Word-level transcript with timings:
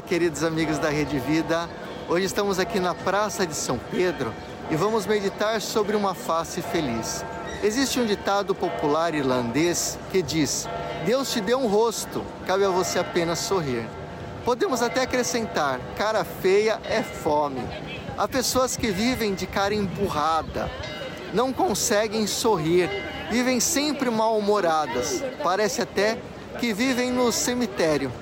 queridos 0.00 0.44
amigos 0.44 0.78
da 0.78 0.90
Rede 0.90 1.18
Vida. 1.18 1.68
Hoje 2.08 2.26
estamos 2.26 2.58
aqui 2.58 2.78
na 2.78 2.94
Praça 2.94 3.46
de 3.46 3.54
São 3.54 3.78
Pedro 3.90 4.32
e 4.70 4.76
vamos 4.76 5.06
meditar 5.06 5.60
sobre 5.60 5.96
uma 5.96 6.14
face 6.14 6.60
feliz. 6.60 7.24
Existe 7.62 7.98
um 7.98 8.04
ditado 8.04 8.54
popular 8.54 9.14
irlandês 9.14 9.98
que 10.10 10.20
diz: 10.20 10.68
Deus 11.06 11.32
te 11.32 11.40
deu 11.40 11.58
um 11.58 11.66
rosto, 11.66 12.22
cabe 12.46 12.64
a 12.64 12.68
você 12.68 12.98
apenas 12.98 13.38
sorrir. 13.38 13.86
Podemos 14.44 14.82
até 14.82 15.02
acrescentar: 15.02 15.80
cara 15.96 16.24
feia 16.24 16.78
é 16.84 17.02
fome. 17.02 17.62
Há 18.18 18.28
pessoas 18.28 18.76
que 18.76 18.90
vivem 18.90 19.34
de 19.34 19.46
cara 19.46 19.74
emburrada, 19.74 20.70
não 21.32 21.52
conseguem 21.52 22.26
sorrir, 22.26 22.90
vivem 23.30 23.60
sempre 23.60 24.10
mal-humoradas, 24.10 25.22
parece 25.42 25.80
até 25.80 26.18
que 26.60 26.74
vivem 26.74 27.10
no 27.10 27.32
cemitério. 27.32 28.12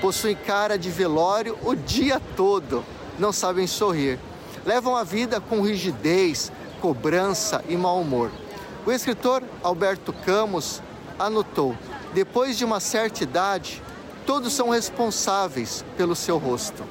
Possuem 0.00 0.34
cara 0.34 0.78
de 0.78 0.90
velório 0.90 1.58
o 1.62 1.74
dia 1.74 2.20
todo, 2.36 2.84
não 3.18 3.32
sabem 3.32 3.66
sorrir. 3.66 4.18
Levam 4.64 4.96
a 4.96 5.04
vida 5.04 5.40
com 5.40 5.60
rigidez, 5.60 6.50
cobrança 6.80 7.62
e 7.68 7.76
mau 7.76 8.00
humor. 8.00 8.30
O 8.86 8.92
escritor 8.92 9.42
Alberto 9.62 10.12
Camus 10.12 10.82
anotou: 11.18 11.76
depois 12.14 12.56
de 12.56 12.64
uma 12.64 12.80
certa 12.80 13.22
idade, 13.22 13.82
todos 14.24 14.52
são 14.52 14.70
responsáveis 14.70 15.84
pelo 15.96 16.16
seu 16.16 16.38
rosto. 16.38 16.82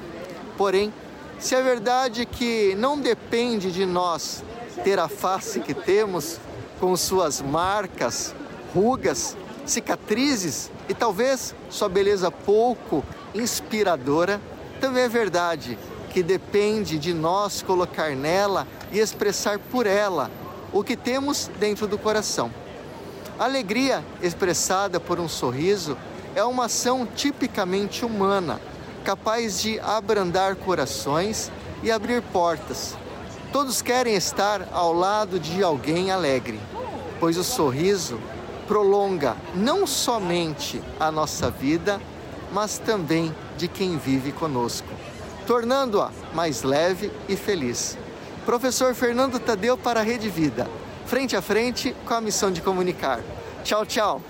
Porém, 0.56 0.92
se 1.38 1.54
é 1.54 1.62
verdade 1.62 2.26
que 2.26 2.74
não 2.76 3.00
depende 3.00 3.72
de 3.72 3.84
nós 3.86 4.44
ter 4.84 4.98
a 4.98 5.08
face 5.08 5.60
que 5.60 5.74
temos, 5.74 6.38
com 6.78 6.96
suas 6.96 7.42
marcas, 7.42 8.34
rugas, 8.74 9.36
cicatrizes 9.66 10.70
e 10.88 10.94
talvez 10.94 11.54
sua 11.68 11.88
beleza 11.88 12.30
pouco 12.30 13.04
inspiradora, 13.34 14.40
também 14.80 15.04
é 15.04 15.08
verdade 15.08 15.78
que 16.10 16.22
depende 16.22 16.98
de 16.98 17.14
nós 17.14 17.62
colocar 17.62 18.10
nela 18.16 18.66
e 18.90 18.98
expressar 18.98 19.58
por 19.58 19.86
ela 19.86 20.30
o 20.72 20.82
que 20.82 20.96
temos 20.96 21.50
dentro 21.58 21.86
do 21.86 21.96
coração. 21.96 22.50
A 23.38 23.44
alegria 23.44 24.04
expressada 24.20 25.00
por 25.00 25.18
um 25.18 25.28
sorriso 25.28 25.96
é 26.34 26.44
uma 26.44 26.66
ação 26.66 27.06
tipicamente 27.06 28.04
humana, 28.04 28.60
capaz 29.04 29.60
de 29.60 29.80
abrandar 29.80 30.56
corações 30.56 31.50
e 31.82 31.90
abrir 31.90 32.22
portas. 32.22 32.96
Todos 33.52 33.82
querem 33.82 34.14
estar 34.14 34.68
ao 34.72 34.92
lado 34.92 35.40
de 35.40 35.62
alguém 35.62 36.10
alegre, 36.10 36.60
pois 37.18 37.36
o 37.36 37.42
sorriso 37.42 38.20
prolonga 38.70 39.36
não 39.52 39.84
somente 39.84 40.80
a 41.00 41.10
nossa 41.10 41.50
vida, 41.50 42.00
mas 42.52 42.78
também 42.78 43.34
de 43.56 43.66
quem 43.66 43.98
vive 43.98 44.30
conosco, 44.30 44.86
tornando-a 45.44 46.12
mais 46.32 46.62
leve 46.62 47.10
e 47.28 47.34
feliz. 47.34 47.98
Professor 48.46 48.94
Fernando 48.94 49.40
Tadeu 49.40 49.76
para 49.76 49.98
a 49.98 50.04
Rede 50.04 50.28
Vida, 50.28 50.68
frente 51.04 51.34
a 51.34 51.42
frente 51.42 51.96
com 52.06 52.14
a 52.14 52.20
missão 52.20 52.52
de 52.52 52.60
comunicar. 52.60 53.18
Tchau, 53.64 53.84
tchau. 53.84 54.22